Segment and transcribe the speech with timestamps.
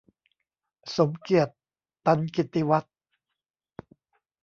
[0.95, 1.53] สมเกียรติ
[2.05, 2.95] ตันกิตติวัฒน์